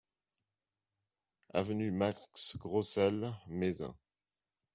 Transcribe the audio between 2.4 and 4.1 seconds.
Grosselle, Mézin